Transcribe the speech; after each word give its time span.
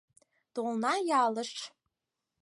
Толна 0.53 0.93
ялыш. 1.23 1.51